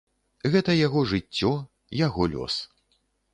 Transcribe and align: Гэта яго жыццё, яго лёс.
Гэта 0.53 0.73
яго 0.77 1.03
жыццё, 1.11 1.51
яго 2.07 2.29
лёс. 2.33 2.57